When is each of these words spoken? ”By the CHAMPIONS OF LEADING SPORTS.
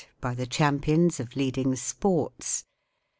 ”By 0.29 0.33
the 0.33 0.47
CHAMPIONS 0.47 1.19
OF 1.19 1.35
LEADING 1.35 1.75
SPORTS. 1.75 2.65